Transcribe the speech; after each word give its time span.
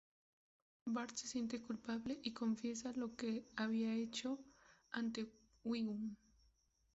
Bart 0.87 1.15
se 1.15 1.27
siente 1.27 1.61
culpable, 1.61 2.19
y 2.23 2.33
confiesa 2.33 2.91
lo 2.93 3.15
que 3.15 3.45
había 3.55 3.93
hecho 3.93 4.39
ante 4.89 5.31
Wiggum. 5.63 6.15